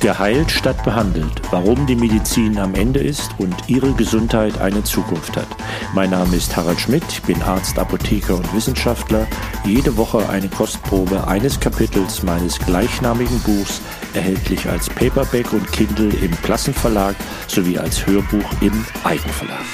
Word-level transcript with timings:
Geheilt 0.00 0.50
statt 0.50 0.82
behandelt. 0.82 1.42
Warum 1.50 1.86
die 1.86 1.94
Medizin 1.94 2.58
am 2.58 2.74
Ende 2.74 3.00
ist 3.00 3.32
und 3.36 3.54
Ihre 3.68 3.92
Gesundheit 3.92 4.58
eine 4.58 4.82
Zukunft 4.82 5.36
hat. 5.36 5.46
Mein 5.94 6.08
Name 6.08 6.36
ist 6.36 6.56
Harald 6.56 6.80
Schmidt, 6.80 7.04
ich 7.10 7.20
bin 7.20 7.42
Arzt, 7.42 7.78
Apotheker 7.78 8.36
und 8.36 8.54
Wissenschaftler. 8.54 9.26
Jede 9.66 9.98
Woche 9.98 10.26
eine 10.30 10.48
Kostprobe 10.48 11.28
eines 11.28 11.60
Kapitels 11.60 12.22
meines 12.22 12.58
gleichnamigen 12.58 13.38
Buchs, 13.40 13.82
erhältlich 14.14 14.66
als 14.66 14.88
Paperback 14.88 15.52
und 15.52 15.70
Kindle 15.70 16.08
im 16.24 16.30
Klassenverlag 16.40 17.14
sowie 17.46 17.76
als 17.76 18.06
Hörbuch 18.06 18.50
im 18.62 18.86
Eigenverlag. 19.04 19.66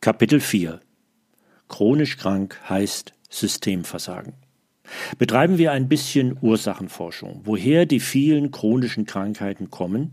Kapitel 0.00 0.40
4 0.40 0.80
Chronisch 1.68 2.16
krank 2.16 2.58
heißt 2.66 3.12
Systemversagen. 3.28 4.47
Betreiben 5.18 5.58
wir 5.58 5.72
ein 5.72 5.88
bisschen 5.88 6.36
Ursachenforschung, 6.40 7.42
woher 7.44 7.86
die 7.86 8.00
vielen 8.00 8.50
chronischen 8.50 9.06
Krankheiten 9.06 9.70
kommen 9.70 10.12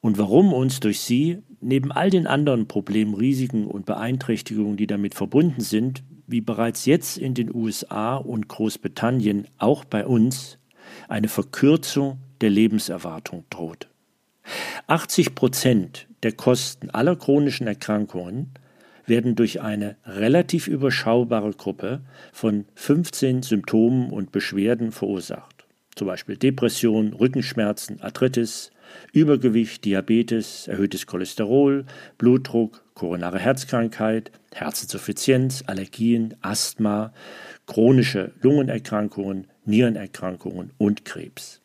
und 0.00 0.18
warum 0.18 0.52
uns 0.52 0.80
durch 0.80 1.00
sie 1.00 1.42
neben 1.60 1.92
all 1.92 2.10
den 2.10 2.26
anderen 2.26 2.68
Problemen, 2.68 3.14
Risiken 3.14 3.66
und 3.66 3.86
Beeinträchtigungen, 3.86 4.76
die 4.76 4.86
damit 4.86 5.14
verbunden 5.14 5.60
sind, 5.60 6.02
wie 6.26 6.40
bereits 6.40 6.86
jetzt 6.86 7.18
in 7.18 7.34
den 7.34 7.54
USA 7.54 8.16
und 8.16 8.48
Großbritannien 8.48 9.48
auch 9.58 9.84
bei 9.84 10.06
uns, 10.06 10.58
eine 11.08 11.28
Verkürzung 11.28 12.18
der 12.40 12.50
Lebenserwartung 12.50 13.44
droht. 13.50 13.88
80 14.86 15.34
Prozent 15.34 16.06
der 16.22 16.32
Kosten 16.32 16.90
aller 16.90 17.16
chronischen 17.16 17.66
Erkrankungen 17.66 18.52
werden 19.08 19.34
durch 19.34 19.60
eine 19.60 19.96
relativ 20.04 20.68
überschaubare 20.68 21.50
Gruppe 21.52 22.00
von 22.32 22.66
15 22.74 23.42
Symptomen 23.42 24.10
und 24.10 24.32
Beschwerden 24.32 24.92
verursacht. 24.92 25.66
Zum 25.94 26.06
Beispiel 26.06 26.36
Depression, 26.36 27.12
Rückenschmerzen, 27.12 28.00
Arthritis, 28.00 28.70
Übergewicht, 29.12 29.84
Diabetes, 29.84 30.68
erhöhtes 30.68 31.06
Cholesterol, 31.06 31.84
Blutdruck, 32.18 32.84
koronare 32.94 33.38
Herzkrankheit, 33.38 34.30
Herzinsuffizienz, 34.54 35.64
Allergien, 35.66 36.34
Asthma, 36.40 37.12
chronische 37.66 38.32
Lungenerkrankungen, 38.42 39.48
Nierenerkrankungen 39.64 40.70
und 40.78 41.04
Krebs. 41.04 41.60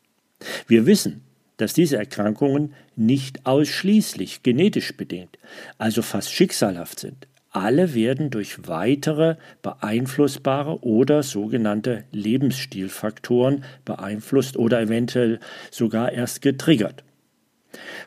Wir 0.67 0.85
wissen, 0.85 1.21
dass 1.57 1.73
diese 1.73 1.97
Erkrankungen 1.97 2.73
nicht 2.95 3.45
ausschließlich 3.45 4.43
genetisch 4.43 4.97
bedingt, 4.97 5.37
also 5.77 6.01
fast 6.01 6.31
schicksalhaft 6.33 6.99
sind 6.99 7.27
alle 7.53 7.93
werden 7.93 8.31
durch 8.31 8.67
weitere 8.67 9.35
beeinflussbare 9.61 10.83
oder 10.83 11.23
sogenannte 11.23 12.03
Lebensstilfaktoren 12.11 13.63
beeinflusst 13.85 14.57
oder 14.57 14.81
eventuell 14.81 15.39
sogar 15.71 16.11
erst 16.11 16.41
getriggert. 16.41 17.03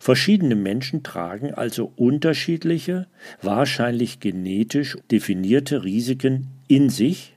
Verschiedene 0.00 0.54
Menschen 0.54 1.02
tragen 1.02 1.54
also 1.54 1.92
unterschiedliche, 1.96 3.06
wahrscheinlich 3.40 4.20
genetisch 4.20 4.96
definierte 5.10 5.84
Risiken 5.84 6.48
in 6.68 6.90
sich, 6.90 7.34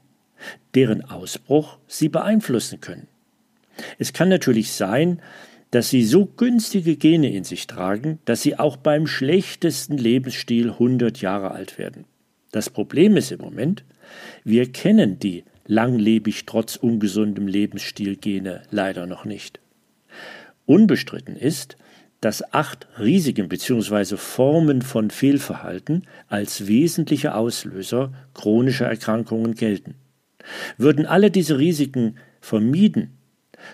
deren 0.76 1.04
Ausbruch 1.04 1.78
sie 1.88 2.10
beeinflussen 2.10 2.82
können. 2.82 3.08
Es 3.98 4.14
kann 4.14 4.30
natürlich 4.30 4.72
sein, 4.74 5.22
dass 5.72 5.90
sie 5.90 6.04
so 6.04 6.26
günstige 6.26 6.96
Gene 6.96 7.32
in 7.32 7.44
sich 7.44 7.68
tragen, 7.68 8.20
dass 8.26 8.42
sie 8.42 8.58
auch 8.58 8.78
beim 8.78 9.08
schlechtesten 9.08 9.98
Lebensstil 9.98 10.72
100 10.72 11.22
Jahre 11.22 11.52
alt 11.52 11.78
werden. 11.78 12.06
Das 12.52 12.70
Problem 12.70 13.18
ist 13.18 13.32
im 13.32 13.42
Moment, 13.42 13.84
wir 14.44 14.72
kennen 14.72 15.20
die 15.20 15.44
langlebig 15.68 16.46
trotz 16.48 16.76
ungesundem 16.76 17.48
Lebensstil 17.48 18.16
Gene 18.16 18.64
leider 18.72 19.06
noch 19.06 19.26
nicht. 19.26 19.60
Unbestritten 20.66 21.36
ist, 21.36 21.78
dass 22.22 22.54
acht 22.54 22.88
Risiken 23.00 23.48
bzw. 23.48 24.18
Formen 24.18 24.82
von 24.82 25.12
Fehlverhalten 25.12 26.06
als 26.28 26.68
wesentliche 26.68 27.36
Auslöser 27.36 28.12
chronischer 28.34 28.88
Erkrankungen 28.88 29.54
gelten. 29.54 29.96
Würden 30.78 31.06
alle 31.06 31.32
diese 31.32 31.60
Risiken 31.60 32.18
vermieden, 32.42 33.19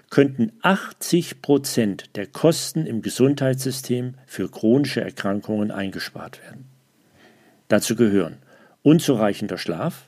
könnten 0.10 0.52
80 0.62 1.42
Prozent 1.42 2.16
der 2.16 2.28
Kosten 2.28 2.86
im 2.86 3.02
Gesundheitssystem 3.02 4.16
für 4.26 4.50
chronische 4.50 5.02
Erkrankungen 5.02 5.72
eingespart 5.72 6.42
werden. 6.44 6.66
Dazu 7.68 7.96
gehören 7.96 8.38
unzureichender 8.84 9.58
Schlaf, 9.58 10.08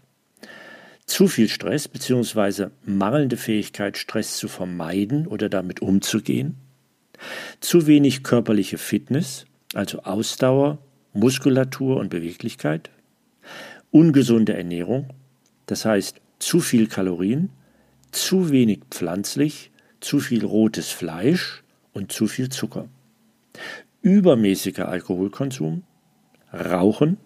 zu 1.06 1.28
viel 1.28 1.48
Stress 1.48 1.88
bzw. 1.88 2.68
mangelnde 2.84 3.38
Fähigkeit, 3.38 3.98
Stress 3.98 4.38
zu 4.38 4.48
vermeiden 4.48 5.26
oder 5.26 5.50
damit 5.50 5.82
umzugehen, 5.82 6.56
zu 7.59 7.88
wenig 7.88 8.24
körperliche 8.24 8.78
Fitness, 8.78 9.46
also 9.74 10.04
Ausdauer, 10.04 10.78
Muskulatur 11.14 11.98
und 11.98 12.09
Beweglichkeit, 12.09 12.92
ungesunde 13.90 14.54
Ernährung, 14.54 15.09
das 15.66 15.86
heißt 15.86 16.22
zu 16.40 16.59
viel 16.59 16.88
Kalorien, 16.88 17.50
zu 18.12 18.51
wenig 18.51 18.81
pflanzlich, 18.90 19.72
zu 20.00 20.19
viel 20.19 20.45
rotes 20.45 20.90
Fleisch 20.90 21.63
und 21.94 22.12
zu 22.12 22.28
viel 22.28 22.50
Zucker. 22.50 22.88
Übermäßiger 24.01 24.88
Alkoholkonsum, 24.88 25.84
Rauchen 26.53 27.17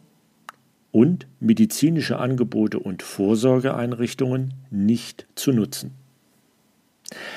und 0.91 1.27
medizinische 1.39 2.17
Angebote 2.17 2.79
und 2.79 3.03
Vorsorgeeinrichtungen 3.03 4.53
nicht 4.69 5.27
zu 5.35 5.51
nutzen. 5.51 5.91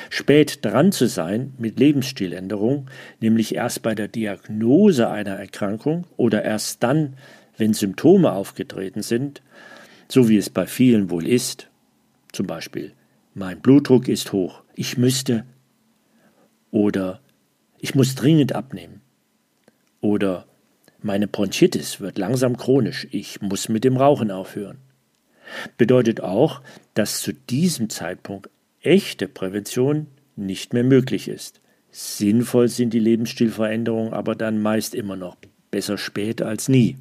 Spät 0.08 0.64
dran 0.64 0.92
zu 0.92 1.08
sein 1.08 1.52
mit 1.58 1.78
Lebensstiländerung, 1.78 2.88
nämlich 3.20 3.54
erst 3.54 3.82
bei 3.82 3.94
der 3.94 4.08
Diagnose 4.08 5.10
einer 5.10 5.34
Erkrankung 5.34 6.06
oder 6.16 6.44
erst 6.44 6.82
dann, 6.82 7.14
wenn 7.56 7.74
Symptome 7.74 8.32
aufgetreten 8.32 9.02
sind, 9.02 9.42
so 10.08 10.28
wie 10.28 10.36
es 10.36 10.50
bei 10.50 10.66
vielen 10.66 11.10
wohl 11.10 11.26
ist, 11.26 11.68
zum 12.32 12.46
Beispiel 12.46 12.92
mein 13.34 13.60
Blutdruck 13.60 14.08
ist 14.08 14.32
hoch, 14.32 14.62
ich 14.74 14.96
müsste 14.96 15.44
oder 16.70 17.20
ich 17.78 17.94
muss 17.94 18.14
dringend 18.14 18.54
abnehmen 18.54 19.00
oder 20.00 20.46
meine 21.02 21.28
Bronchitis 21.28 22.00
wird 22.00 22.16
langsam 22.16 22.56
chronisch, 22.56 23.06
ich 23.10 23.42
muss 23.42 23.68
mit 23.68 23.84
dem 23.84 23.96
Rauchen 23.96 24.30
aufhören. 24.30 24.78
Bedeutet 25.76 26.22
auch, 26.22 26.62
dass 26.94 27.20
zu 27.20 27.34
diesem 27.34 27.90
Zeitpunkt 27.90 28.48
echte 28.80 29.28
Prävention 29.28 30.06
nicht 30.36 30.72
mehr 30.72 30.84
möglich 30.84 31.28
ist. 31.28 31.60
Sinnvoll 31.90 32.68
sind 32.68 32.94
die 32.94 33.00
Lebensstilveränderungen 33.00 34.14
aber 34.14 34.34
dann 34.34 34.62
meist 34.62 34.94
immer 34.94 35.16
noch 35.16 35.36
besser 35.70 35.98
spät 35.98 36.40
als 36.40 36.68
nie. 36.68 36.96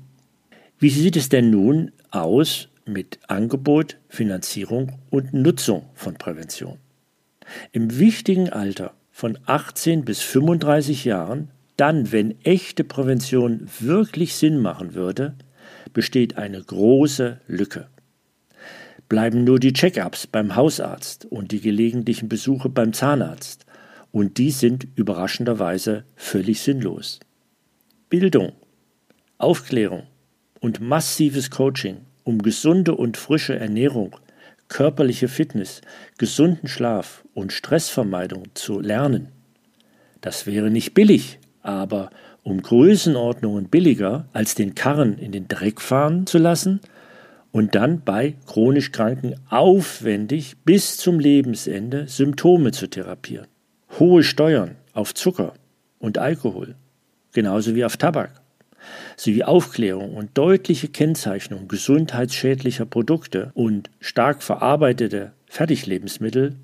Wie 0.80 0.90
sieht 0.90 1.16
es 1.16 1.30
denn 1.30 1.50
nun 1.50 1.92
aus 2.12 2.68
mit 2.86 3.20
Angebot, 3.28 3.98
Finanzierung 4.10 5.00
und 5.10 5.34
Nutzung 5.34 5.90
von 5.94 6.16
Prävention. 6.16 6.78
Im 7.72 8.00
wichtigen 8.00 8.50
Alter 8.50 8.94
von 9.12 9.38
18 9.46 10.06
bis 10.06 10.22
35 10.22 11.06
Jahren, 11.06 11.50
dann, 11.78 12.12
wenn 12.12 12.40
echte 12.44 12.84
Prävention 12.84 13.68
wirklich 13.80 14.36
Sinn 14.36 14.60
machen 14.60 14.94
würde, 14.94 15.36
besteht 15.94 16.38
eine 16.38 16.62
große 16.62 17.40
Lücke. 17.48 17.88
Bleiben 19.10 19.44
nur 19.44 19.60
die 19.60 19.74
Check-ups 19.74 20.28
beim 20.28 20.56
Hausarzt 20.56 21.26
und 21.26 21.52
die 21.52 21.62
gelegentlichen 21.62 22.30
Besuche 22.30 22.70
beim 22.70 22.94
Zahnarzt, 22.94 23.66
und 24.12 24.38
die 24.38 24.52
sind 24.52 24.88
überraschenderweise 24.96 26.06
völlig 26.16 26.62
sinnlos. 26.62 27.20
Bildung, 28.10 28.52
Aufklärung 29.40 30.04
und 30.60 30.80
massives 30.80 31.50
Coaching 31.50 31.98
um 32.24 32.42
gesunde 32.42 32.96
und 32.96 33.18
frische 33.18 33.58
Ernährung, 33.58 34.16
körperliche 34.68 35.28
Fitness, 35.28 35.82
gesunden 36.18 36.68
Schlaf 36.68 37.24
und 37.34 37.54
Stressvermeidung 37.54 38.46
zu 38.54 38.80
lernen. 38.80 39.28
Das 40.22 40.46
wäre 40.48 40.72
nicht 40.72 40.94
billig, 40.94 41.40
aber 41.62 42.10
um 42.44 42.62
Größenordnungen 42.62 43.70
billiger 43.70 44.28
als 44.34 44.56
den 44.56 44.76
Karren 44.76 45.18
in 45.18 45.32
den 45.32 45.48
Dreck 45.48 45.82
fahren 45.82 46.26
zu 46.26 46.38
lassen 46.38 46.82
und 47.52 47.76
dann 47.76 48.02
bei 48.02 48.36
chronisch 48.48 48.92
Kranken 48.92 49.36
aufwendig 49.50 50.56
bis 50.66 50.98
zum 50.98 51.20
Lebensende 51.20 52.08
Symptome 52.08 52.72
zu 52.72 52.88
therapieren. 52.88 53.48
Hohe 54.00 54.24
Steuern 54.24 54.76
auf 54.94 55.14
Zucker 55.14 55.54
und 56.00 56.18
Alkohol, 56.18 56.76
genauso 57.32 57.76
wie 57.76 57.86
auf 57.86 57.98
Tabak 57.98 58.43
sowie 59.18 59.44
Aufklärung 59.44 60.16
und 60.16 60.38
deutliche 60.38 60.88
Kennzeichnung 60.88 61.68
gesundheitsschädlicher 61.68 62.86
Produkte 62.86 63.52
und 63.54 63.90
stark 64.00 64.44
verarbeitete 64.44 65.34
Fertiglebensmittel 65.48 66.56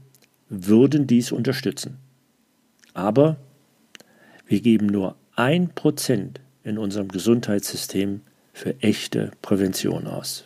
würden 0.50 1.08
dies 1.08 1.32
unterstützen. 1.32 1.98
Aber 2.94 3.38
wir 4.48 4.62
geben 4.62 4.88
nur 4.88 5.16
ein 5.36 5.70
Prozent 5.70 6.42
in 6.64 6.78
unserem 6.78 7.08
Gesundheitssystem 7.08 8.22
für 8.52 8.76
echte 8.82 9.32
Prävention 9.42 10.08
aus. 10.08 10.46